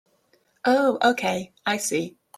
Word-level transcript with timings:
Oh 0.65 0.97
okay, 1.11 1.53
I 1.63 1.77
see. 1.77 2.17